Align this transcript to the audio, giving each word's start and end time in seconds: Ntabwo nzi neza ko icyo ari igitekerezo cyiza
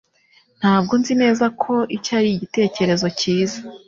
Ntabwo 0.59 0.93
nzi 0.99 1.13
neza 1.21 1.45
ko 1.61 1.73
icyo 1.95 2.11
ari 2.19 2.29
igitekerezo 2.33 3.07
cyiza 3.19 3.59